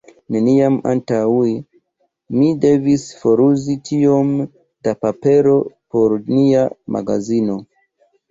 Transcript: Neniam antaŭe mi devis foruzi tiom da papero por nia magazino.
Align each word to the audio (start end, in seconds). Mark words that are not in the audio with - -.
Neniam 0.35 0.77
antaŭe 0.91 1.49
mi 2.37 2.47
devis 2.63 3.03
foruzi 3.19 3.75
tiom 3.91 4.33
da 4.87 4.95
papero 5.05 5.55
por 5.97 6.15
nia 6.39 6.65
magazino. 6.97 7.59